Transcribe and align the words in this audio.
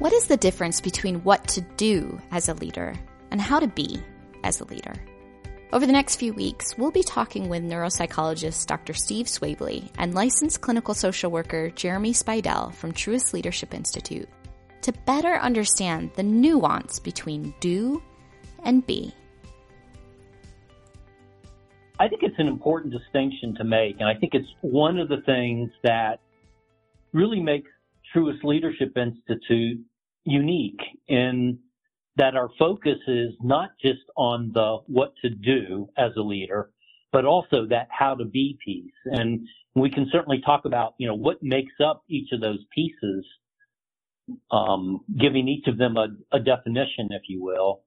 What 0.00 0.14
is 0.14 0.26
the 0.26 0.38
difference 0.38 0.80
between 0.80 1.22
what 1.24 1.46
to 1.48 1.60
do 1.60 2.18
as 2.30 2.48
a 2.48 2.54
leader 2.54 2.94
and 3.30 3.38
how 3.38 3.60
to 3.60 3.68
be 3.68 4.00
as 4.42 4.58
a 4.58 4.64
leader? 4.64 4.94
Over 5.74 5.84
the 5.84 5.92
next 5.92 6.16
few 6.16 6.32
weeks, 6.32 6.78
we'll 6.78 6.90
be 6.90 7.02
talking 7.02 7.50
with 7.50 7.62
neuropsychologist 7.62 8.66
Dr. 8.66 8.94
Steve 8.94 9.26
Swavely 9.26 9.90
and 9.98 10.14
licensed 10.14 10.62
clinical 10.62 10.94
social 10.94 11.30
worker 11.30 11.68
Jeremy 11.68 12.14
Spidell 12.14 12.72
from 12.72 12.94
Truist 12.94 13.34
Leadership 13.34 13.74
Institute 13.74 14.26
to 14.80 14.92
better 15.04 15.34
understand 15.34 16.12
the 16.16 16.22
nuance 16.22 16.98
between 16.98 17.52
do 17.60 18.02
and 18.64 18.86
be. 18.86 19.14
I 21.98 22.08
think 22.08 22.22
it's 22.22 22.38
an 22.38 22.48
important 22.48 22.94
distinction 22.94 23.54
to 23.56 23.64
make, 23.64 23.96
and 24.00 24.08
I 24.08 24.14
think 24.14 24.32
it's 24.32 24.48
one 24.62 24.98
of 24.98 25.10
the 25.10 25.20
things 25.26 25.70
that 25.82 26.20
really 27.12 27.40
makes 27.40 27.68
Truist 28.14 28.42
Leadership 28.42 28.96
Institute 28.96 29.78
unique 30.30 30.80
in 31.08 31.58
that 32.16 32.34
our 32.36 32.50
focus 32.58 32.98
is 33.06 33.30
not 33.42 33.70
just 33.80 34.00
on 34.16 34.50
the 34.52 34.78
what 34.86 35.14
to 35.22 35.30
do 35.30 35.88
as 35.96 36.12
a 36.16 36.20
leader, 36.20 36.70
but 37.12 37.24
also 37.24 37.66
that 37.66 37.88
how 37.90 38.14
to 38.14 38.24
be 38.24 38.58
piece. 38.64 38.92
And 39.06 39.46
we 39.74 39.90
can 39.90 40.08
certainly 40.12 40.40
talk 40.44 40.64
about, 40.64 40.94
you 40.98 41.06
know, 41.06 41.14
what 41.14 41.42
makes 41.42 41.72
up 41.84 42.02
each 42.08 42.28
of 42.32 42.40
those 42.40 42.58
pieces, 42.74 43.24
um, 44.50 45.00
giving 45.18 45.48
each 45.48 45.66
of 45.66 45.78
them 45.78 45.96
a, 45.96 46.08
a 46.32 46.40
definition, 46.40 47.08
if 47.10 47.22
you 47.28 47.42
will. 47.42 47.82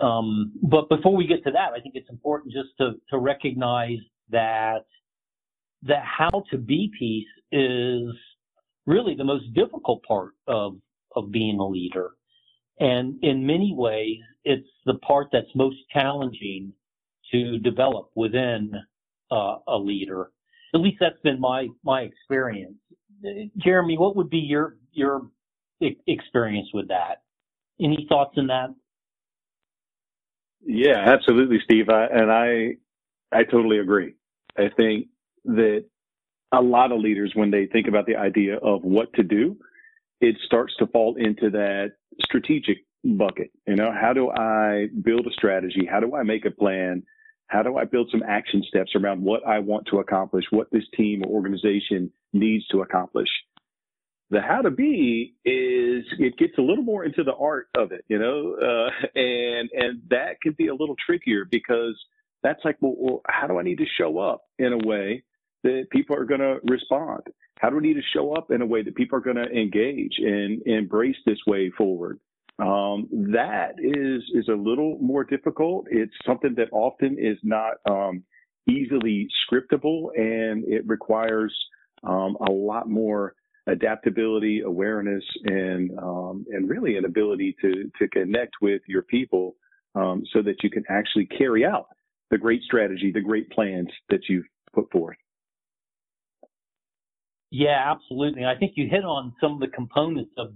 Um, 0.00 0.52
but 0.62 0.88
before 0.88 1.16
we 1.16 1.26
get 1.26 1.42
to 1.44 1.50
that, 1.52 1.72
I 1.76 1.80
think 1.80 1.94
it's 1.94 2.10
important 2.10 2.52
just 2.52 2.68
to, 2.78 2.92
to 3.10 3.18
recognize 3.18 3.98
that 4.30 4.84
the 5.82 5.96
how 5.96 6.44
to 6.50 6.58
be 6.58 6.92
piece 6.98 7.26
is 7.50 8.14
really 8.86 9.14
the 9.16 9.24
most 9.24 9.52
difficult 9.54 10.02
part 10.04 10.32
of, 10.46 10.76
of 11.16 11.30
being 11.30 11.58
a 11.58 11.66
leader. 11.66 12.10
And 12.80 13.22
in 13.22 13.46
many 13.46 13.74
ways, 13.76 14.18
it's 14.44 14.68
the 14.86 14.94
part 14.94 15.28
that's 15.32 15.46
most 15.54 15.76
challenging 15.92 16.72
to 17.32 17.58
develop 17.58 18.10
within 18.14 18.72
uh, 19.30 19.56
a 19.68 19.78
leader. 19.78 20.30
At 20.74 20.80
least 20.80 20.98
that's 21.00 21.20
been 21.22 21.40
my 21.40 21.68
my 21.84 22.02
experience. 22.02 22.76
Jeremy, 23.58 23.98
what 23.98 24.16
would 24.16 24.30
be 24.30 24.38
your 24.38 24.76
your 24.92 25.28
experience 26.06 26.68
with 26.72 26.88
that? 26.88 27.22
Any 27.80 28.06
thoughts 28.08 28.34
on 28.36 28.48
that? 28.48 28.74
Yeah, 30.64 30.98
absolutely, 30.98 31.58
Steve. 31.64 31.88
I, 31.88 32.06
and 32.06 32.30
I 32.30 32.76
I 33.36 33.44
totally 33.44 33.78
agree. 33.78 34.14
I 34.56 34.68
think 34.76 35.08
that 35.44 35.84
a 36.52 36.60
lot 36.60 36.92
of 36.92 37.00
leaders, 37.00 37.32
when 37.34 37.50
they 37.50 37.66
think 37.66 37.88
about 37.88 38.06
the 38.06 38.16
idea 38.16 38.56
of 38.58 38.82
what 38.82 39.12
to 39.14 39.22
do, 39.22 39.56
it 40.22 40.36
starts 40.46 40.72
to 40.78 40.86
fall 40.86 41.16
into 41.18 41.50
that 41.50 41.94
strategic 42.20 42.78
bucket. 43.04 43.50
You 43.66 43.74
know, 43.74 43.92
how 43.92 44.12
do 44.12 44.30
I 44.30 44.86
build 45.02 45.26
a 45.26 45.32
strategy? 45.32 45.86
How 45.90 46.00
do 46.00 46.14
I 46.14 46.22
make 46.22 46.46
a 46.46 46.50
plan? 46.50 47.02
How 47.48 47.62
do 47.62 47.76
I 47.76 47.84
build 47.84 48.08
some 48.10 48.22
action 48.26 48.62
steps 48.66 48.92
around 48.94 49.20
what 49.20 49.46
I 49.46 49.58
want 49.58 49.88
to 49.90 49.98
accomplish, 49.98 50.44
what 50.50 50.70
this 50.70 50.84
team 50.96 51.22
or 51.24 51.34
organization 51.34 52.10
needs 52.32 52.66
to 52.68 52.82
accomplish? 52.82 53.28
The 54.30 54.40
how 54.40 54.62
to 54.62 54.70
be 54.70 55.34
is 55.44 56.04
it 56.18 56.38
gets 56.38 56.56
a 56.56 56.62
little 56.62 56.84
more 56.84 57.04
into 57.04 57.24
the 57.24 57.34
art 57.34 57.66
of 57.76 57.92
it, 57.92 58.04
you 58.08 58.18
know, 58.18 58.54
uh, 58.54 59.18
and 59.18 59.68
and 59.72 60.02
that 60.08 60.40
can 60.40 60.52
be 60.52 60.68
a 60.68 60.74
little 60.74 60.96
trickier 61.04 61.44
because 61.44 62.00
that's 62.42 62.64
like, 62.64 62.78
well, 62.80 62.94
well, 62.96 63.22
how 63.28 63.48
do 63.48 63.58
I 63.58 63.62
need 63.62 63.78
to 63.78 63.86
show 63.98 64.18
up 64.18 64.44
in 64.58 64.72
a 64.72 64.78
way 64.78 65.24
that 65.62 65.86
people 65.90 66.16
are 66.16 66.24
going 66.24 66.40
to 66.40 66.58
respond? 66.64 67.22
How 67.58 67.70
do 67.70 67.76
we 67.76 67.82
need 67.82 67.94
to 67.94 68.02
show 68.14 68.34
up 68.34 68.50
in 68.50 68.62
a 68.62 68.66
way 68.66 68.82
that 68.82 68.94
people 68.96 69.18
are 69.18 69.22
going 69.22 69.36
to 69.36 69.50
engage 69.50 70.14
and 70.18 70.62
embrace 70.66 71.16
this 71.24 71.38
way 71.46 71.70
forward? 71.70 72.18
Um, 72.58 73.08
that 73.32 73.72
is 73.78 74.22
is 74.34 74.48
a 74.48 74.54
little 74.54 74.98
more 75.00 75.24
difficult. 75.24 75.86
It's 75.90 76.12
something 76.26 76.54
that 76.56 76.68
often 76.72 77.16
is 77.18 77.38
not 77.42 77.74
um, 77.88 78.22
easily 78.68 79.26
scriptable, 79.50 80.08
and 80.16 80.64
it 80.66 80.86
requires 80.86 81.54
um, 82.04 82.36
a 82.46 82.52
lot 82.52 82.88
more 82.88 83.34
adaptability, 83.66 84.60
awareness, 84.60 85.24
and 85.44 85.96
um, 85.98 86.44
and 86.50 86.68
really 86.68 86.96
an 86.96 87.04
ability 87.04 87.56
to 87.62 87.90
to 87.98 88.08
connect 88.08 88.54
with 88.60 88.82
your 88.86 89.02
people 89.02 89.56
um, 89.94 90.22
so 90.32 90.42
that 90.42 90.62
you 90.62 90.70
can 90.70 90.84
actually 90.88 91.26
carry 91.26 91.64
out 91.64 91.86
the 92.30 92.38
great 92.38 92.62
strategy, 92.62 93.12
the 93.12 93.20
great 93.20 93.50
plans 93.50 93.88
that 94.10 94.20
you've 94.28 94.46
put 94.74 94.90
forth. 94.90 95.16
Yeah, 97.52 97.92
absolutely. 97.94 98.46
I 98.46 98.56
think 98.56 98.72
you 98.76 98.88
hit 98.90 99.04
on 99.04 99.34
some 99.38 99.52
of 99.52 99.60
the 99.60 99.68
components 99.68 100.32
of 100.38 100.54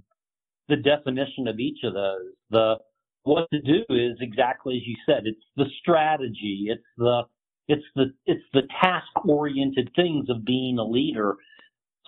the 0.70 0.76
definition 0.76 1.46
of 1.46 1.60
each 1.60 1.80
of 1.84 1.92
those. 1.92 2.32
The 2.48 2.76
what 3.24 3.50
to 3.52 3.60
do 3.60 3.84
is 3.90 4.16
exactly 4.20 4.76
as 4.76 4.86
you 4.86 4.96
said. 5.04 5.24
It's 5.26 5.44
the 5.56 5.66
strategy. 5.80 6.68
It's 6.70 6.82
the 6.96 7.24
it's 7.68 7.84
the 7.96 8.14
it's 8.24 8.44
the 8.54 8.62
task 8.82 9.08
oriented 9.28 9.90
things 9.94 10.30
of 10.30 10.46
being 10.46 10.78
a 10.78 10.84
leader, 10.84 11.34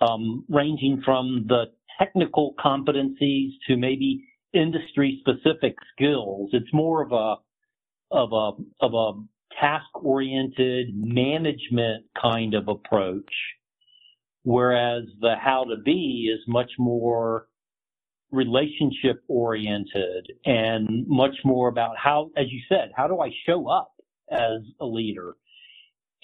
um, 0.01 0.43
ranging 0.49 1.03
from 1.05 1.45
the 1.47 1.65
technical 1.99 2.55
competencies 2.57 3.51
to 3.67 3.77
maybe 3.77 4.23
industry 4.53 5.21
specific 5.21 5.75
skills. 5.93 6.49
It's 6.51 6.73
more 6.73 7.03
of 7.03 7.11
a 7.11 7.35
of 8.09 8.33
a 8.33 8.83
of 8.83 8.93
a 8.95 9.21
task 9.61 9.85
oriented 10.03 10.95
management 10.95 12.05
kind 12.19 12.55
of 12.55 12.67
approach 12.69 13.31
whereas 14.43 15.03
the 15.21 15.35
how 15.39 15.65
to 15.65 15.77
be 15.77 16.31
is 16.33 16.41
much 16.47 16.71
more 16.77 17.47
relationship 18.31 19.23
oriented 19.27 20.31
and 20.45 21.07
much 21.07 21.35
more 21.43 21.67
about 21.67 21.97
how, 21.97 22.29
as 22.37 22.45
you 22.51 22.59
said, 22.69 22.91
how 22.95 23.07
do 23.07 23.19
I 23.19 23.29
show 23.45 23.67
up 23.67 23.91
as 24.31 24.61
a 24.79 24.85
leader? 24.85 25.35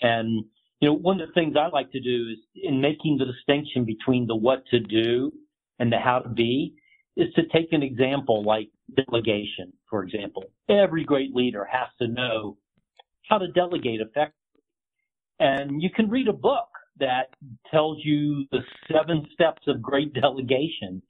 And, 0.02 0.46
you 0.80 0.90
know, 0.90 0.94
one 0.94 1.20
of 1.20 1.28
the 1.28 1.34
things 1.34 1.56
I 1.60 1.68
like 1.68 1.92
to 1.92 2.00
do 2.00 2.30
is 2.32 2.38
in 2.56 2.80
making 2.80 3.18
the 3.18 3.26
distinction 3.26 3.86
between 3.86 4.28
the 4.28 4.36
what 4.36 4.66
to 4.68 4.80
do 4.80 5.32
and 5.80 5.92
the 5.92 5.98
how 5.98 6.20
to 6.20 6.30
be 6.30 6.76
is 7.18 7.34
to 7.36 7.44
take 7.48 7.72
an 7.72 7.82
example 7.82 8.44
like 8.44 8.70
delegation, 9.08 9.74
for 9.90 10.04
example. 10.04 10.44
Every 10.70 11.04
great 11.04 11.34
leader 11.34 11.66
has 11.72 11.88
to 12.02 12.08
know 12.08 12.58
how 13.28 13.38
to 13.38 13.48
delegate 13.48 14.02
effectively. 14.02 14.34
And 15.40 15.82
you 15.82 15.90
can 15.90 16.10
read 16.10 16.28
a 16.28 16.34
book 16.34 16.68
that 17.00 17.30
tells 17.72 17.98
you 18.04 18.46
the 18.52 18.60
seven 18.92 19.28
steps 19.34 19.64
of 19.68 19.82
great 19.82 20.14
delegation, 20.22 21.02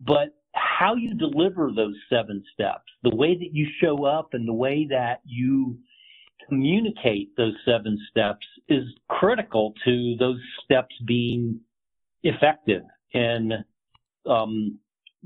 but 0.00 0.34
how 0.54 0.94
you 0.94 1.14
deliver 1.14 1.70
those 1.74 1.94
seven 2.10 2.42
steps, 2.52 2.90
the 3.02 3.14
way 3.14 3.34
that 3.34 3.52
you 3.52 3.66
show 3.80 4.04
up 4.04 4.30
and 4.32 4.46
the 4.46 4.52
way 4.52 4.86
that 4.90 5.20
you 5.24 5.78
communicate 6.48 7.36
those 7.36 7.54
seven 7.64 7.98
steps 8.10 8.46
is 8.68 8.84
critical 9.08 9.74
to 9.84 10.16
those 10.18 10.40
steps 10.64 10.94
being 11.06 11.60
effective 12.22 12.82
in 13.12 13.52
um, 14.26 14.78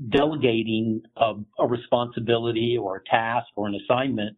delegating 0.09 1.01
a, 1.17 1.33
a, 1.59 1.67
responsibility 1.67 2.77
or 2.79 2.97
a 2.97 3.03
task 3.09 3.47
or 3.55 3.67
an 3.67 3.75
assignment 3.75 4.35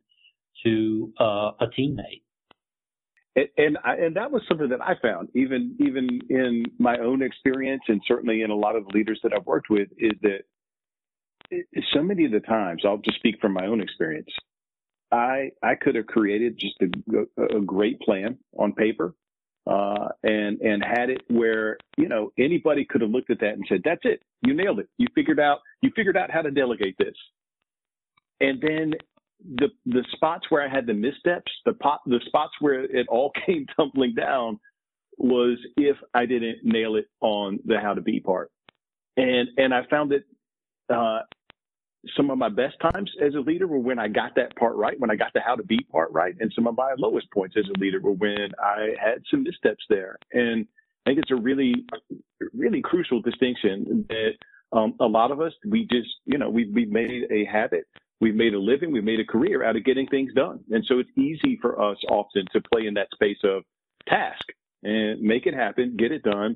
to 0.63 1.11
uh, 1.19 1.51
a 1.59 1.67
teammate 1.77 2.23
and 3.35 3.77
I, 3.83 3.95
and 3.95 4.15
that 4.15 4.31
was 4.31 4.41
something 4.47 4.69
that 4.69 4.81
I 4.81 4.93
found 5.01 5.29
even 5.35 5.75
even 5.79 6.21
in 6.29 6.65
my 6.79 6.97
own 6.97 7.21
experience 7.21 7.83
and 7.87 8.01
certainly 8.07 8.41
in 8.41 8.51
a 8.51 8.55
lot 8.55 8.75
of 8.75 8.85
the 8.85 8.97
leaders 8.97 9.19
that 9.23 9.33
I've 9.33 9.45
worked 9.45 9.69
with 9.69 9.89
is 9.97 10.13
that 10.21 10.43
so 11.93 12.01
many 12.01 12.25
of 12.25 12.31
the 12.31 12.39
times 12.39 12.83
I'll 12.85 12.97
just 12.97 13.17
speak 13.17 13.35
from 13.39 13.53
my 13.53 13.67
own 13.67 13.81
experience. 13.81 14.29
I 15.11 15.51
I 15.61 15.75
could 15.75 15.95
have 15.95 16.07
created 16.07 16.59
just 16.59 16.75
a, 16.81 17.57
a 17.57 17.61
great 17.61 17.99
plan 17.99 18.37
on 18.57 18.73
paper 18.73 19.13
uh, 19.67 20.09
and 20.23 20.59
and 20.61 20.83
had 20.83 21.09
it 21.09 21.21
where 21.29 21.77
you 21.97 22.07
know 22.07 22.31
anybody 22.37 22.85
could 22.85 23.01
have 23.01 23.09
looked 23.09 23.29
at 23.29 23.39
that 23.39 23.53
and 23.53 23.65
said 23.67 23.81
that's 23.83 24.01
it 24.03 24.21
you 24.45 24.53
nailed 24.53 24.79
it 24.79 24.89
you 24.97 25.07
figured 25.15 25.39
out 25.39 25.59
you 25.81 25.91
figured 25.95 26.17
out 26.17 26.31
how 26.31 26.41
to 26.41 26.51
delegate 26.51 26.95
this 26.97 27.15
and 28.39 28.61
then 28.61 28.93
the 29.43 29.69
the 29.85 30.03
spots 30.13 30.45
where 30.49 30.63
I 30.63 30.73
had 30.73 30.85
the 30.85 30.93
missteps, 30.93 31.51
the 31.65 31.73
pot, 31.73 32.01
the 32.05 32.19
spots 32.25 32.53
where 32.59 32.83
it 32.83 33.07
all 33.09 33.31
came 33.45 33.65
tumbling 33.75 34.15
down, 34.15 34.59
was 35.17 35.57
if 35.77 35.97
I 36.13 36.25
didn't 36.25 36.59
nail 36.63 36.95
it 36.95 37.07
on 37.21 37.59
the 37.65 37.79
how 37.79 37.93
to 37.93 38.01
be 38.01 38.19
part, 38.19 38.51
and 39.17 39.49
and 39.57 39.73
I 39.73 39.81
found 39.89 40.11
that 40.11 40.93
uh, 40.93 41.19
some 42.15 42.29
of 42.29 42.37
my 42.37 42.49
best 42.49 42.75
times 42.81 43.11
as 43.21 43.33
a 43.35 43.39
leader 43.39 43.67
were 43.67 43.79
when 43.79 43.99
I 43.99 44.07
got 44.07 44.35
that 44.35 44.55
part 44.55 44.75
right, 44.75 44.99
when 44.99 45.11
I 45.11 45.15
got 45.15 45.33
the 45.33 45.41
how 45.41 45.55
to 45.55 45.63
be 45.63 45.79
part 45.91 46.11
right, 46.11 46.35
and 46.39 46.51
some 46.55 46.67
of 46.67 46.75
my 46.75 46.93
lowest 46.97 47.31
points 47.31 47.55
as 47.57 47.65
a 47.75 47.79
leader 47.79 47.99
were 47.99 48.11
when 48.11 48.49
I 48.63 48.93
had 49.01 49.23
some 49.29 49.43
missteps 49.43 49.83
there, 49.89 50.17
and 50.31 50.67
I 51.05 51.11
think 51.11 51.19
it's 51.19 51.31
a 51.31 51.35
really 51.35 51.85
really 52.53 52.81
crucial 52.81 53.21
distinction 53.21 54.05
that 54.09 54.31
um, 54.71 54.95
a 54.99 55.05
lot 55.05 55.31
of 55.31 55.41
us 55.41 55.53
we 55.65 55.87
just 55.91 56.09
you 56.25 56.37
know 56.37 56.49
we 56.49 56.69
we 56.71 56.85
made 56.85 57.31
a 57.31 57.45
habit 57.45 57.85
We've 58.21 58.35
made 58.35 58.53
a 58.53 58.59
living, 58.59 58.91
we've 58.91 59.03
made 59.03 59.19
a 59.19 59.25
career 59.25 59.63
out 59.63 59.75
of 59.75 59.83
getting 59.83 60.07
things 60.07 60.33
done. 60.33 60.59
And 60.69 60.83
so 60.87 60.99
it's 60.99 61.09
easy 61.17 61.57
for 61.61 61.81
us 61.81 61.97
often 62.09 62.45
to 62.53 62.61
play 62.73 62.87
in 62.87 62.93
that 62.95 63.07
space 63.13 63.37
of 63.43 63.63
task 64.07 64.43
and 64.83 65.21
make 65.21 65.45
it 65.45 65.53
happen, 65.53 65.95
get 65.97 66.11
it 66.11 66.23
done. 66.23 66.55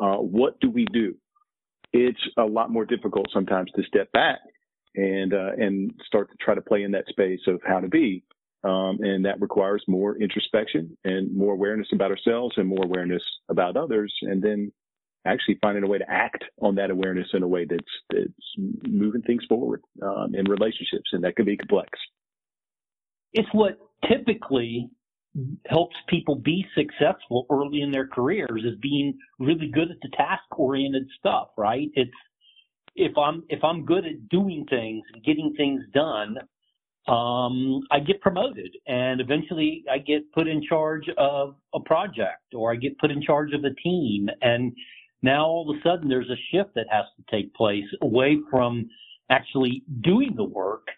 Uh, 0.00 0.16
what 0.16 0.58
do 0.60 0.70
we 0.70 0.86
do? 0.92 1.14
it's 1.92 2.20
a 2.38 2.44
lot 2.44 2.70
more 2.70 2.84
difficult 2.84 3.26
sometimes 3.32 3.70
to 3.74 3.82
step 3.84 4.10
back 4.12 4.38
and 4.94 5.34
uh, 5.34 5.52
and 5.56 5.92
start 6.06 6.30
to 6.30 6.36
try 6.40 6.54
to 6.54 6.60
play 6.60 6.82
in 6.82 6.92
that 6.92 7.06
space 7.08 7.40
of 7.46 7.60
how 7.66 7.80
to 7.80 7.88
be. 7.88 8.22
Um, 8.62 8.98
and 9.00 9.24
that 9.24 9.40
requires 9.40 9.82
more 9.88 10.16
introspection 10.16 10.96
and 11.04 11.34
more 11.34 11.54
awareness 11.54 11.88
about 11.94 12.10
ourselves 12.10 12.54
and 12.58 12.68
more 12.68 12.84
awareness 12.84 13.22
about 13.48 13.76
others, 13.76 14.14
and 14.22 14.42
then 14.42 14.70
actually 15.26 15.58
finding 15.60 15.84
a 15.84 15.86
way 15.86 15.98
to 15.98 16.10
act 16.10 16.44
on 16.60 16.74
that 16.76 16.90
awareness 16.90 17.28
in 17.34 17.42
a 17.42 17.48
way 17.48 17.66
that's 17.68 17.82
that's 18.10 18.32
moving 18.88 19.22
things 19.22 19.44
forward 19.48 19.82
um, 20.02 20.34
in 20.34 20.46
relationships, 20.46 21.10
and 21.12 21.24
that 21.24 21.36
can 21.36 21.44
be 21.44 21.56
complex. 21.56 21.90
It's 23.32 23.48
what 23.52 23.78
typically 24.08 24.90
helps 25.68 25.94
people 26.08 26.34
be 26.34 26.66
successful 26.74 27.46
early 27.50 27.82
in 27.82 27.92
their 27.92 28.06
careers 28.06 28.64
is 28.64 28.76
being 28.80 29.16
really 29.38 29.70
good 29.72 29.90
at 29.90 29.96
the 30.02 30.08
task 30.16 30.42
oriented 30.58 31.06
stuff, 31.18 31.48
right? 31.56 31.88
It's 31.94 32.10
if 32.96 33.16
I'm 33.16 33.44
if 33.48 33.62
I'm 33.62 33.84
good 33.84 34.04
at 34.04 34.28
doing 34.28 34.66
things 34.68 35.04
and 35.12 35.22
getting 35.22 35.54
things 35.56 35.82
done, 35.94 36.36
um, 37.06 37.82
I 37.90 38.00
get 38.00 38.20
promoted 38.20 38.70
and 38.86 39.20
eventually 39.20 39.84
I 39.90 39.98
get 39.98 40.30
put 40.32 40.48
in 40.48 40.62
charge 40.68 41.08
of 41.16 41.54
a 41.74 41.80
project 41.80 42.54
or 42.54 42.72
I 42.72 42.76
get 42.76 42.98
put 42.98 43.10
in 43.10 43.22
charge 43.22 43.52
of 43.52 43.64
a 43.64 43.74
team. 43.82 44.28
And 44.42 44.72
now 45.22 45.46
all 45.46 45.70
of 45.70 45.76
a 45.76 45.80
sudden 45.82 46.08
there's 46.08 46.30
a 46.30 46.40
shift 46.50 46.74
that 46.74 46.86
has 46.90 47.04
to 47.16 47.36
take 47.36 47.54
place 47.54 47.84
away 48.02 48.38
from 48.50 48.88
actually 49.30 49.82
doing 50.02 50.34
the 50.36 50.44
work 50.44 50.88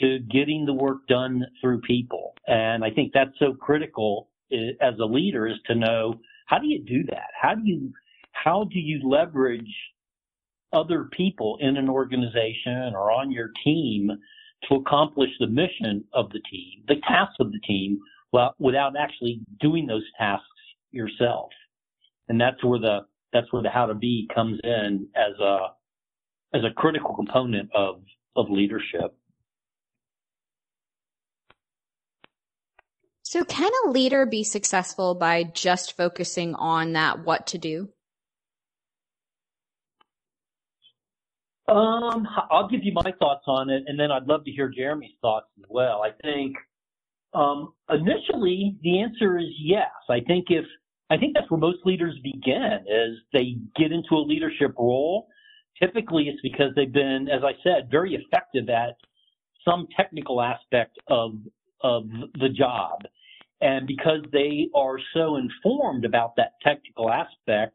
to 0.00 0.20
getting 0.20 0.64
the 0.64 0.74
work 0.74 1.06
done 1.08 1.44
through 1.60 1.80
people. 1.80 2.34
And 2.46 2.84
I 2.84 2.90
think 2.90 3.12
that's 3.12 3.36
so 3.38 3.54
critical 3.54 4.28
eh, 4.52 4.72
as 4.80 4.94
a 5.00 5.04
leader 5.04 5.46
is 5.46 5.56
to 5.66 5.74
know 5.74 6.14
how 6.46 6.58
do 6.58 6.66
you 6.66 6.82
do 6.82 7.04
that? 7.10 7.28
How 7.40 7.54
do 7.54 7.62
you, 7.64 7.92
how 8.32 8.64
do 8.64 8.78
you 8.78 9.08
leverage 9.08 9.74
other 10.72 11.08
people 11.12 11.58
in 11.60 11.76
an 11.76 11.88
organization 11.88 12.94
or 12.94 13.10
on 13.10 13.30
your 13.30 13.50
team 13.64 14.10
to 14.68 14.76
accomplish 14.76 15.30
the 15.40 15.46
mission 15.46 16.04
of 16.12 16.30
the 16.30 16.40
team, 16.50 16.82
the 16.88 16.96
tasks 17.06 17.36
of 17.40 17.52
the 17.52 17.60
team, 17.60 17.98
without 18.58 18.94
actually 18.98 19.40
doing 19.60 19.86
those 19.86 20.04
tasks 20.18 20.46
yourself. 20.90 21.50
And 22.28 22.40
that's 22.40 22.62
where 22.62 22.78
the, 22.78 23.00
that's 23.32 23.52
where 23.52 23.62
the 23.62 23.70
how 23.70 23.86
to 23.86 23.94
be 23.94 24.28
comes 24.34 24.60
in 24.62 25.08
as 25.14 25.38
a, 25.40 25.58
as 26.54 26.62
a 26.64 26.74
critical 26.74 27.14
component 27.14 27.70
of, 27.74 28.02
of 28.36 28.50
leadership. 28.50 29.14
So, 33.22 33.44
can 33.44 33.70
a 33.84 33.90
leader 33.90 34.24
be 34.24 34.42
successful 34.42 35.14
by 35.14 35.42
just 35.44 35.98
focusing 35.98 36.54
on 36.54 36.94
that 36.94 37.26
what 37.26 37.48
to 37.48 37.58
do? 37.58 37.90
Um, 41.68 42.26
I'll 42.50 42.68
give 42.68 42.82
you 42.82 42.92
my 42.94 43.12
thoughts 43.18 43.44
on 43.46 43.68
it, 43.68 43.82
and 43.86 44.00
then 44.00 44.10
I'd 44.10 44.26
love 44.26 44.46
to 44.46 44.50
hear 44.50 44.70
Jeremy's 44.70 45.12
thoughts 45.20 45.48
as 45.58 45.66
well. 45.68 46.02
I 46.02 46.12
think 46.22 46.56
um, 47.34 47.74
initially 47.90 48.76
the 48.82 49.00
answer 49.00 49.38
is 49.38 49.48
yes. 49.60 49.90
I 50.08 50.20
think 50.20 50.46
if 50.48 50.64
I 51.10 51.16
think 51.16 51.34
that's 51.34 51.50
where 51.50 51.60
most 51.60 51.78
leaders 51.84 52.14
begin 52.22 52.84
is 52.86 53.18
they 53.32 53.56
get 53.76 53.92
into 53.92 54.14
a 54.14 54.24
leadership 54.24 54.74
role. 54.78 55.28
Typically, 55.80 56.24
it's 56.28 56.40
because 56.42 56.72
they've 56.76 56.92
been, 56.92 57.28
as 57.32 57.42
I 57.44 57.52
said, 57.62 57.90
very 57.90 58.14
effective 58.14 58.68
at 58.68 58.96
some 59.64 59.86
technical 59.96 60.42
aspect 60.42 60.98
of 61.08 61.32
of 61.82 62.08
the 62.40 62.48
job. 62.48 63.02
And 63.60 63.86
because 63.86 64.22
they 64.32 64.68
are 64.74 64.98
so 65.14 65.36
informed 65.36 66.04
about 66.04 66.34
that 66.36 66.52
technical 66.62 67.10
aspect, 67.10 67.74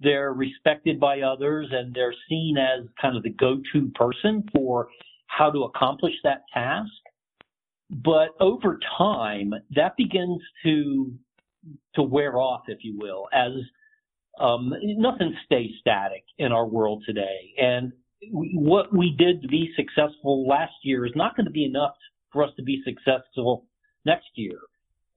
they're 0.00 0.32
respected 0.32 1.00
by 1.00 1.20
others 1.20 1.68
and 1.70 1.94
they're 1.94 2.14
seen 2.28 2.56
as 2.58 2.86
kind 3.00 3.16
of 3.16 3.22
the 3.22 3.30
go-to 3.30 3.90
person 3.94 4.44
for 4.54 4.88
how 5.26 5.50
to 5.50 5.64
accomplish 5.64 6.14
that 6.22 6.42
task. 6.52 6.90
But 7.90 8.30
over 8.40 8.78
time, 8.98 9.52
that 9.74 9.96
begins 9.96 10.42
to 10.64 11.12
to 11.94 12.02
wear 12.02 12.38
off, 12.38 12.62
if 12.68 12.78
you 12.82 12.98
will, 12.98 13.26
as 13.32 13.52
um, 14.40 14.72
nothing 14.82 15.34
stays 15.44 15.70
static 15.80 16.24
in 16.38 16.52
our 16.52 16.66
world 16.66 17.02
today. 17.06 17.52
And 17.58 17.92
what 18.30 18.94
we 18.94 19.14
did 19.16 19.42
to 19.42 19.48
be 19.48 19.72
successful 19.76 20.46
last 20.46 20.74
year 20.82 21.06
is 21.06 21.12
not 21.14 21.36
going 21.36 21.46
to 21.46 21.52
be 21.52 21.64
enough 21.64 21.94
for 22.32 22.44
us 22.44 22.50
to 22.56 22.62
be 22.62 22.82
successful 22.84 23.66
next 24.04 24.28
year. 24.34 24.58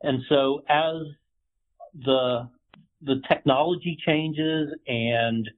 And 0.01 0.21
so 0.29 0.63
as 0.69 0.95
the 2.05 2.49
the 3.01 3.21
technology 3.29 3.97
changes 4.05 4.69
and 4.87 5.49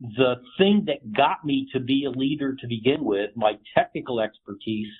the 0.00 0.34
thing 0.58 0.84
that 0.86 1.12
got 1.16 1.44
me 1.44 1.66
to 1.72 1.80
be 1.80 2.04
a 2.04 2.10
leader 2.10 2.54
to 2.54 2.66
begin 2.66 3.04
with, 3.04 3.30
my 3.36 3.54
technical 3.74 4.20
expertise, 4.20 4.92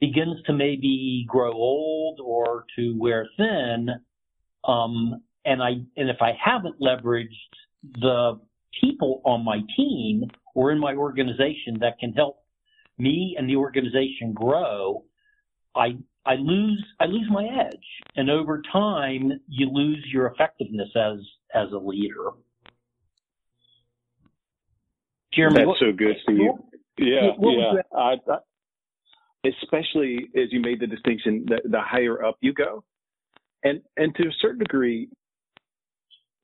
begins 0.00 0.36
to 0.46 0.52
maybe 0.52 1.24
grow 1.28 1.52
old 1.52 2.20
or 2.24 2.66
to 2.76 2.96
wear 2.98 3.26
thin. 3.36 3.88
Um, 4.66 5.22
and 5.44 5.62
I 5.62 5.70
and 5.96 6.10
if 6.10 6.16
I 6.20 6.32
haven't 6.42 6.80
leveraged 6.80 7.28
the 8.00 8.40
people 8.80 9.20
on 9.24 9.44
my 9.44 9.60
team 9.76 10.24
or 10.54 10.72
in 10.72 10.78
my 10.78 10.94
organization 10.94 11.78
that 11.80 11.98
can 11.98 12.12
help 12.12 12.38
me 12.98 13.36
and 13.38 13.48
the 13.48 13.56
organization 13.56 14.32
grow, 14.32 15.04
I 15.74 15.96
I 16.24 16.36
lose 16.36 16.84
I 17.00 17.06
lose 17.06 17.28
my 17.30 17.44
edge, 17.44 17.86
and 18.16 18.30
over 18.30 18.62
time 18.72 19.32
you 19.48 19.68
lose 19.70 20.04
your 20.12 20.26
effectiveness 20.28 20.88
as 20.96 21.18
as 21.54 21.72
a 21.72 21.78
leader. 21.78 22.30
Jeremy, 25.34 25.56
that's 25.56 25.66
what, 25.66 25.78
so 25.80 25.92
good, 25.92 26.16
Steve. 26.22 26.38
Yeah, 26.96 27.32
yeah. 27.40 27.72
I, 27.96 28.14
I, 28.30 28.38
especially 29.62 30.28
as 30.36 30.52
you 30.52 30.60
made 30.60 30.80
the 30.80 30.86
distinction 30.86 31.44
that 31.48 31.62
the 31.64 31.80
higher 31.80 32.24
up 32.24 32.36
you 32.40 32.52
go, 32.52 32.84
and 33.64 33.80
and 33.96 34.14
to 34.16 34.28
a 34.28 34.32
certain 34.40 34.58
degree, 34.58 35.08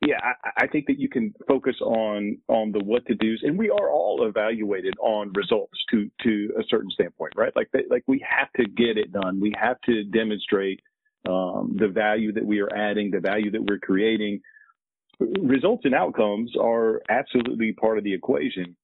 yeah, 0.00 0.16
I, 0.22 0.64
I, 0.64 0.66
think 0.66 0.86
that 0.86 0.98
you 0.98 1.08
can 1.08 1.34
focus 1.46 1.76
on 1.82 2.38
on 2.48 2.72
the 2.72 2.82
what 2.82 3.06
to 3.06 3.14
do's, 3.14 3.42
and 3.44 3.58
we 3.58 3.68
are 3.68 3.90
all 3.90 4.26
evaluated 4.26 4.94
on 4.98 5.32
results 5.34 5.78
to 5.90 6.10
to 6.22 6.54
a 6.58 6.62
certain 6.68 6.90
standpoint, 6.90 7.34
right? 7.36 7.54
Like 7.54 7.68
like 7.90 8.04
we 8.06 8.24
have 8.28 8.50
to 8.56 8.64
get 8.64 8.96
it 8.96 9.12
done. 9.12 9.40
We 9.40 9.52
have 9.60 9.76
to 9.82 10.04
demonstrate 10.04 10.80
um, 11.28 11.76
the 11.78 11.88
value 11.88 12.32
that 12.32 12.44
we 12.44 12.60
are 12.60 12.74
adding, 12.74 13.10
the 13.10 13.20
value 13.20 13.50
that 13.50 13.62
we're 13.62 13.78
creating. 13.78 14.40
Results 15.20 15.84
and 15.84 15.94
outcomes 15.94 16.50
are 16.58 17.02
absolutely 17.10 17.72
part 17.72 17.98
of 17.98 18.04
the 18.04 18.14
equation. 18.14 18.74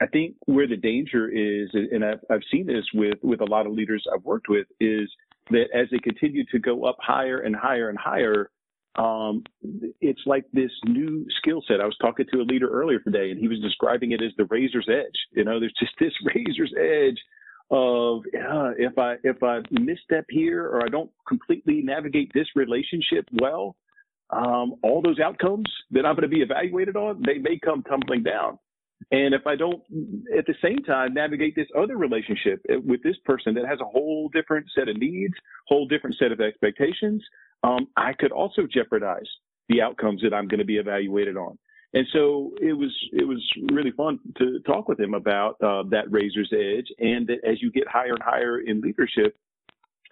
I 0.00 0.06
think 0.06 0.36
where 0.46 0.66
the 0.66 0.78
danger 0.78 1.28
is, 1.28 1.68
and 1.74 2.02
I've, 2.02 2.20
I've 2.30 2.40
seen 2.50 2.66
this 2.66 2.86
with 2.94 3.18
with 3.22 3.42
a 3.42 3.44
lot 3.44 3.66
of 3.66 3.72
leaders 3.72 4.06
I've 4.10 4.24
worked 4.24 4.48
with, 4.48 4.66
is 4.80 5.10
that 5.50 5.66
as 5.74 5.88
they 5.90 5.98
continue 5.98 6.44
to 6.52 6.58
go 6.58 6.84
up 6.84 6.96
higher 7.00 7.40
and 7.40 7.54
higher 7.54 7.88
and 7.88 7.98
higher 7.98 8.50
um, 8.96 9.44
it's 10.00 10.20
like 10.26 10.44
this 10.52 10.70
new 10.84 11.24
skill 11.38 11.62
set. 11.66 11.80
I 11.80 11.86
was 11.86 11.96
talking 12.00 12.26
to 12.32 12.40
a 12.40 12.42
leader 12.42 12.68
earlier 12.68 12.98
today, 12.98 13.30
and 13.30 13.38
he 13.38 13.48
was 13.48 13.60
describing 13.60 14.12
it 14.12 14.22
as 14.22 14.32
the 14.36 14.46
razor's 14.46 14.88
edge. 14.90 15.14
You 15.32 15.44
know, 15.44 15.60
there's 15.60 15.74
just 15.78 15.92
this 16.00 16.12
razor's 16.34 16.74
edge 16.78 17.18
of 17.70 18.22
uh, 18.34 18.72
if 18.78 18.98
I 18.98 19.14
if 19.22 19.42
I 19.42 19.60
misstep 19.70 20.24
here 20.28 20.66
or 20.66 20.82
I 20.84 20.88
don't 20.88 21.10
completely 21.28 21.82
navigate 21.82 22.32
this 22.34 22.48
relationship 22.56 23.26
well, 23.40 23.76
um, 24.30 24.74
all 24.82 25.02
those 25.02 25.20
outcomes 25.20 25.70
that 25.92 26.04
I'm 26.04 26.16
going 26.16 26.22
to 26.22 26.28
be 26.28 26.42
evaluated 26.42 26.96
on, 26.96 27.22
they 27.24 27.38
may 27.38 27.60
come 27.64 27.84
tumbling 27.84 28.24
down. 28.24 28.58
And 29.12 29.34
if 29.34 29.46
I 29.46 29.56
don't, 29.56 29.82
at 30.36 30.46
the 30.46 30.54
same 30.62 30.78
time, 30.78 31.14
navigate 31.14 31.56
this 31.56 31.66
other 31.76 31.96
relationship 31.96 32.60
with 32.68 33.02
this 33.02 33.16
person 33.24 33.54
that 33.54 33.66
has 33.66 33.80
a 33.80 33.84
whole 33.84 34.28
different 34.32 34.66
set 34.76 34.88
of 34.88 34.96
needs, 34.98 35.34
whole 35.66 35.86
different 35.86 36.16
set 36.18 36.32
of 36.32 36.40
expectations, 36.40 37.22
um, 37.62 37.88
I 37.96 38.12
could 38.12 38.32
also 38.32 38.62
jeopardize 38.72 39.28
the 39.68 39.82
outcomes 39.82 40.22
that 40.22 40.34
I'm 40.34 40.48
going 40.48 40.58
to 40.58 40.64
be 40.64 40.76
evaluated 40.76 41.36
on. 41.36 41.58
And 41.92 42.06
so 42.12 42.52
it 42.60 42.72
was 42.72 42.94
it 43.12 43.26
was 43.26 43.44
really 43.72 43.90
fun 43.90 44.20
to 44.38 44.60
talk 44.60 44.88
with 44.88 45.00
him 45.00 45.14
about 45.14 45.56
uh, 45.60 45.82
that 45.90 46.10
razor's 46.10 46.52
edge, 46.52 46.86
and 46.98 47.26
that 47.26 47.38
as 47.44 47.60
you 47.60 47.72
get 47.72 47.88
higher 47.88 48.12
and 48.12 48.22
higher 48.22 48.60
in 48.60 48.80
leadership, 48.80 49.36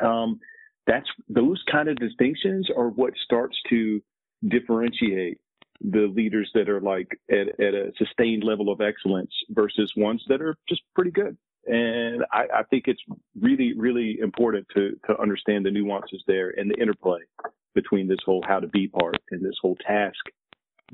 um, 0.02 0.40
that's 0.88 1.06
those 1.28 1.62
kind 1.70 1.88
of 1.88 1.96
distinctions 1.96 2.68
are 2.76 2.88
what 2.88 3.12
starts 3.24 3.56
to 3.70 4.02
differentiate 4.48 5.38
the 5.80 6.12
leaders 6.14 6.50
that 6.54 6.68
are 6.68 6.80
like 6.80 7.18
at, 7.30 7.48
at 7.60 7.74
a 7.74 7.92
sustained 7.96 8.44
level 8.44 8.70
of 8.70 8.80
excellence 8.80 9.30
versus 9.50 9.92
ones 9.96 10.24
that 10.28 10.42
are 10.42 10.56
just 10.68 10.82
pretty 10.94 11.10
good. 11.10 11.36
And 11.66 12.24
I, 12.32 12.46
I 12.54 12.62
think 12.64 12.88
it's 12.88 13.02
really, 13.38 13.74
really 13.76 14.18
important 14.20 14.66
to, 14.74 14.98
to 15.06 15.20
understand 15.20 15.66
the 15.66 15.70
nuances 15.70 16.22
there 16.26 16.52
and 16.56 16.70
the 16.70 16.80
interplay 16.80 17.20
between 17.74 18.08
this 18.08 18.18
whole 18.24 18.42
how 18.46 18.58
to 18.58 18.66
be 18.66 18.88
part 18.88 19.16
and 19.30 19.44
this 19.44 19.56
whole 19.60 19.76
task 19.86 20.18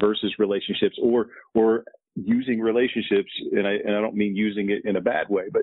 versus 0.00 0.34
relationships 0.38 0.96
or, 1.00 1.28
or 1.54 1.84
using 2.16 2.60
relationships. 2.60 3.30
And 3.52 3.66
I, 3.66 3.72
and 3.72 3.96
I 3.96 4.00
don't 4.00 4.16
mean 4.16 4.36
using 4.36 4.70
it 4.70 4.84
in 4.84 4.96
a 4.96 5.00
bad 5.00 5.28
way, 5.28 5.44
but, 5.52 5.62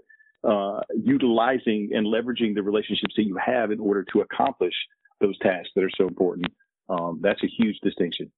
uh, 0.49 0.79
utilizing 0.95 1.91
and 1.93 2.07
leveraging 2.07 2.55
the 2.55 2.63
relationships 2.63 3.13
that 3.15 3.25
you 3.25 3.37
have 3.37 3.69
in 3.71 3.79
order 3.79 4.03
to 4.13 4.21
accomplish 4.21 4.73
those 5.19 5.37
tasks 5.39 5.69
that 5.75 5.83
are 5.83 5.91
so 5.95 6.07
important. 6.07 6.47
Um, 6.89 7.19
that's 7.21 7.43
a 7.43 7.47
huge 7.47 7.77
distinction. 7.83 8.31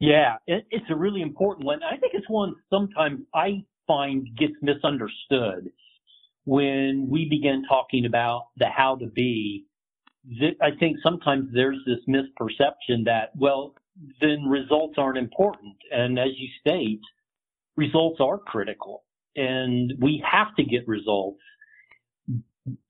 Yeah, 0.00 0.36
it, 0.46 0.66
it's 0.70 0.86
a 0.90 0.96
really 0.96 1.22
important 1.22 1.66
one. 1.66 1.80
I 1.82 1.96
think 1.96 2.12
it's 2.14 2.28
one 2.28 2.54
sometimes 2.70 3.20
I 3.34 3.64
find 3.86 4.28
gets 4.38 4.54
misunderstood 4.62 5.70
when 6.44 7.08
we 7.10 7.28
begin 7.28 7.64
talking 7.68 8.06
about 8.06 8.48
the 8.56 8.66
how 8.66 8.96
to 8.96 9.06
be. 9.06 9.66
I 10.62 10.70
think 10.80 10.98
sometimes 11.02 11.50
there's 11.54 11.78
this 11.86 11.98
misperception 12.08 13.04
that, 13.06 13.30
well, 13.36 13.74
then 14.20 14.44
results 14.46 14.94
aren't 14.98 15.18
important. 15.18 15.76
And 15.90 16.18
as 16.18 16.30
you 16.36 16.48
state, 16.60 17.00
results 17.76 18.20
are 18.20 18.38
critical 18.38 19.04
and 19.36 19.92
we 20.00 20.24
have 20.30 20.54
to 20.56 20.64
get 20.64 20.86
results. 20.88 21.40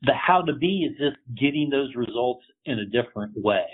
The 0.02 0.14
how 0.14 0.42
to 0.42 0.54
be 0.54 0.88
is 0.90 0.99
just 0.99 1.16
getting 1.38 1.70
those 1.70 1.94
results 1.96 2.44
in 2.66 2.78
a 2.80 2.87
different 2.87 3.32
way. 3.37 3.66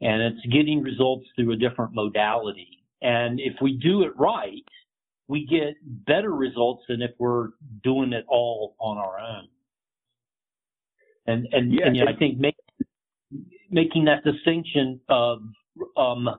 And 0.00 0.22
it's 0.22 0.46
getting 0.46 0.82
results 0.82 1.26
through 1.34 1.52
a 1.52 1.56
different 1.56 1.92
modality. 1.92 2.84
And 3.02 3.40
if 3.40 3.54
we 3.60 3.72
do 3.72 4.02
it 4.02 4.12
right, 4.16 4.64
we 5.26 5.46
get 5.46 5.74
better 6.06 6.32
results 6.32 6.84
than 6.88 7.02
if 7.02 7.10
we're 7.18 7.48
doing 7.82 8.12
it 8.12 8.24
all 8.28 8.76
on 8.80 8.96
our 8.96 9.18
own. 9.18 9.48
And, 11.26 11.46
and, 11.52 11.72
yeah, 11.72 11.86
and 11.86 11.96
you 11.96 12.04
know, 12.04 12.10
I 12.10 12.16
think 12.16 12.38
make, 12.38 12.56
making 13.70 14.06
that 14.06 14.24
distinction 14.24 15.00
of, 15.08 15.40
um, 15.96 16.30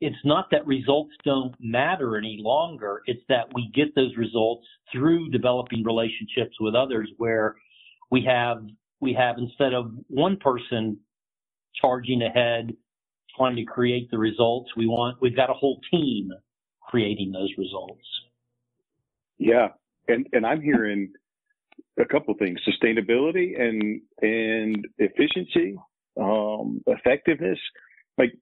it's 0.00 0.16
not 0.24 0.48
that 0.50 0.66
results 0.66 1.12
don't 1.24 1.54
matter 1.60 2.16
any 2.16 2.38
longer. 2.40 3.02
It's 3.06 3.22
that 3.28 3.46
we 3.54 3.70
get 3.74 3.94
those 3.94 4.16
results 4.16 4.66
through 4.90 5.30
developing 5.30 5.84
relationships 5.84 6.56
with 6.58 6.74
others 6.74 7.08
where 7.18 7.56
we 8.10 8.24
have, 8.24 8.64
we 9.00 9.12
have 9.12 9.38
instead 9.38 9.74
of 9.74 9.92
one 10.08 10.38
person 10.38 10.98
charging 11.80 12.22
ahead, 12.22 12.74
trying 13.36 13.56
to 13.56 13.64
create 13.64 14.10
the 14.10 14.18
results, 14.18 14.70
we 14.76 14.86
want, 14.86 15.18
we've 15.20 15.36
got 15.36 15.50
a 15.50 15.54
whole 15.54 15.80
team 15.90 16.30
creating 16.80 17.32
those 17.32 17.50
results. 17.58 18.04
Yeah. 19.38 19.68
And, 20.08 20.26
and 20.32 20.46
I'm 20.46 20.60
hearing 20.60 21.12
a 21.98 22.04
couple 22.04 22.34
things, 22.34 22.58
sustainability 22.66 23.60
and, 23.60 24.00
and 24.20 24.86
efficiency, 24.98 25.76
um, 26.20 26.82
effectiveness. 26.86 27.58
Like 28.18 28.32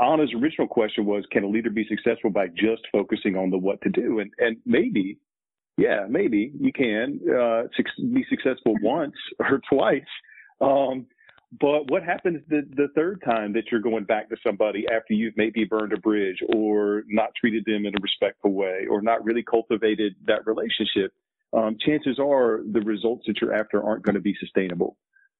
Anna's 0.00 0.32
original 0.40 0.68
question 0.68 1.04
was, 1.04 1.24
can 1.30 1.44
a 1.44 1.48
leader 1.48 1.70
be 1.70 1.86
successful 1.88 2.30
by 2.30 2.48
just 2.48 2.82
focusing 2.92 3.36
on 3.36 3.50
the 3.50 3.58
what 3.58 3.80
to 3.82 3.88
do? 3.88 4.18
And 4.20 4.30
and 4.38 4.56
maybe, 4.66 5.18
yeah, 5.76 6.06
maybe 6.08 6.52
you 6.58 6.72
can 6.72 7.20
uh, 7.28 7.62
be 7.98 8.24
successful 8.28 8.74
once 8.82 9.14
or 9.38 9.60
twice. 9.70 10.02
Um, 10.60 11.06
but 11.60 11.90
what 11.90 12.02
happens 12.02 12.42
the, 12.48 12.62
the 12.74 12.88
third 12.94 13.22
time 13.24 13.52
that 13.52 13.64
you're 13.70 13.80
going 13.80 14.04
back 14.04 14.28
to 14.30 14.36
somebody 14.44 14.86
after 14.88 15.14
you've 15.14 15.36
maybe 15.36 15.64
burned 15.64 15.92
a 15.92 15.98
bridge 15.98 16.38
or 16.54 17.04
not 17.06 17.30
treated 17.38 17.64
them 17.66 17.86
in 17.86 17.94
a 17.94 18.02
respectful 18.02 18.52
way 18.52 18.86
or 18.90 19.02
not 19.02 19.24
really 19.24 19.42
cultivated 19.42 20.14
that 20.26 20.46
relationship? 20.46 21.12
Um, 21.52 21.76
chances 21.84 22.18
are 22.18 22.60
the 22.72 22.80
results 22.80 23.24
that 23.26 23.40
you're 23.40 23.54
after 23.54 23.82
aren't 23.82 24.02
going 24.02 24.14
to 24.14 24.20
be 24.20 24.34
sustainable. 24.40 24.96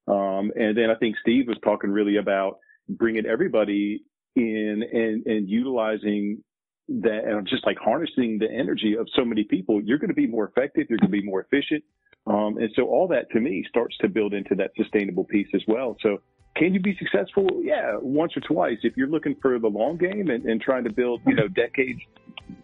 Um, 0.07 0.53
and 0.55 0.77
then 0.77 0.91
I 0.91 0.95
think 0.95 1.17
Steve 1.21 1.49
was 1.49 1.57
talking 1.65 1.91
really 1.91 2.17
about 2.19 2.59
bringing 2.89 3.27
everybody 3.27 4.05
in 4.37 4.83
and, 4.93 5.27
and 5.27 5.49
utilizing 5.49 6.43
that 6.89 7.25
and 7.25 7.49
just 7.49 7.67
like 7.67 7.79
harnessing 7.83 8.39
the 8.39 8.51
energy 8.51 8.95
of 8.99 9.09
so 9.17 9.25
many 9.25 9.45
people, 9.45 9.81
you're 9.83 9.99
going 9.99 10.09
to 10.09 10.15
be 10.15 10.27
more 10.27 10.47
effective. 10.47 10.87
You're 10.89 10.99
going 10.99 11.11
to 11.11 11.21
be 11.21 11.25
more 11.25 11.41
efficient. 11.41 11.83
Um, 12.27 12.57
and 12.59 12.71
so 12.75 12.87
all 12.87 13.07
that 13.09 13.31
to 13.33 13.41
me 13.41 13.65
starts 13.69 13.97
to 13.99 14.09
build 14.09 14.33
into 14.33 14.55
that 14.55 14.71
sustainable 14.77 15.25
piece 15.25 15.49
as 15.55 15.63
well. 15.69 15.97
So 16.03 16.21
can 16.57 16.73
you 16.73 16.81
be 16.81 16.97
successful? 16.97 17.49
Yeah, 17.63 17.97
once 18.01 18.37
or 18.37 18.41
twice. 18.41 18.79
If 18.83 18.97
you're 18.97 19.09
looking 19.09 19.37
for 19.43 19.59
the 19.59 19.69
long 19.69 19.97
game 19.97 20.31
and, 20.31 20.45
and 20.45 20.61
trying 20.61 20.85
to 20.85 20.93
build, 20.93 21.21
you 21.27 21.35
know, 21.35 21.49
decades 21.49 22.01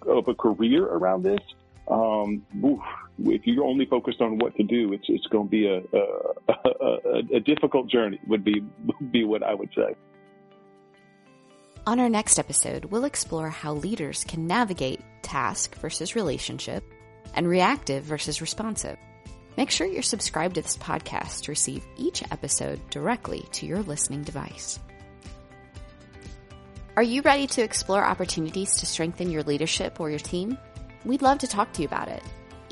of 0.07 0.29
a 0.29 0.35
career 0.35 0.85
around 0.85 1.25
this, 1.25 1.41
um, 1.89 2.47
oof, 2.65 2.81
if 3.25 3.47
you're 3.47 3.65
only 3.65 3.87
focused 3.87 4.21
on 4.21 4.39
what 4.39 4.55
to 4.57 4.63
do, 4.63 4.93
it's 4.93 5.05
it's 5.09 5.27
going 5.27 5.47
to 5.47 5.51
be 5.51 5.67
a 5.67 5.79
a, 5.97 6.55
a, 6.85 7.37
a 7.37 7.41
difficult 7.41 7.89
journey. 7.89 8.21
Would 8.29 8.45
be 8.45 8.63
would 8.87 9.13
be 9.13 9.25
what 9.25 9.43
I 9.43 9.55
would 9.55 9.71
say. 9.75 9.95
On 11.87 11.99
our 11.99 12.09
next 12.09 12.39
episode, 12.39 12.85
we'll 12.87 13.07
explore 13.07 13.51
how 13.51 13.75
leaders 13.75 14.23
can 14.25 14.47
navigate 14.47 15.01
task 15.23 15.75
versus 15.77 16.15
relationship 16.15 16.85
and 17.35 17.49
reactive 17.49 18.05
versus 18.05 18.41
responsive. 18.41 18.99
Make 19.61 19.71
sure 19.71 19.87
you're 19.87 20.01
subscribed 20.01 20.55
to 20.55 20.63
this 20.63 20.79
podcast 20.79 21.43
to 21.43 21.53
receive 21.53 21.85
each 21.99 22.23
episode 22.33 22.81
directly 22.89 23.45
to 23.53 23.67
your 23.67 23.83
listening 23.83 24.23
device. 24.23 24.81
Are 26.97 27.03
you 27.03 27.21
ready 27.21 27.47
to 27.49 27.61
explore 27.61 28.03
opportunities 28.03 28.77
to 28.77 28.87
strengthen 28.87 29.31
your 29.31 29.43
leadership 29.43 30.01
or 30.01 30.09
your 30.09 30.19
team? 30.19 30.57
We'd 31.05 31.21
love 31.21 31.41
to 31.41 31.47
talk 31.47 31.75
to 31.75 31.83
you 31.83 31.89
about 31.89 32.09
it. 32.09 32.23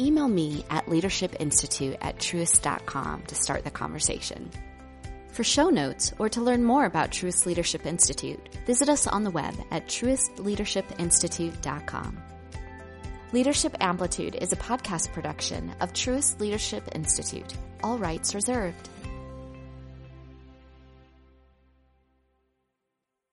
Email 0.00 0.28
me 0.28 0.64
at 0.71 0.87
leadershipinstitute 0.87 1.99
at 2.00 2.16
truist.com 2.16 3.25
to 3.25 3.35
start 3.35 3.64
the 3.64 3.71
conversation. 3.71 4.50
For 5.33 5.45
show 5.45 5.68
notes 5.68 6.14
or 6.18 6.30
to 6.30 6.40
learn 6.40 6.64
more 6.64 6.87
about 6.87 7.11
Truist 7.11 7.45
Leadership 7.45 7.85
Institute, 7.85 8.40
visit 8.66 8.88
us 8.88 9.07
on 9.07 9.25
the 9.25 9.30
web 9.30 9.54
at 9.71 9.88
truistleadershipinstitute.com. 9.88 12.23
Leadership 13.30 13.76
Amplitude 13.82 14.37
is 14.37 14.54
a 14.54 14.56
podcast 14.56 15.12
production 15.12 15.70
of 15.82 15.92
Truist 15.92 16.40
Leadership 16.40 16.88
Institute. 16.94 17.52
All 17.82 17.99
rights 17.99 18.35
reserved. 18.35 18.88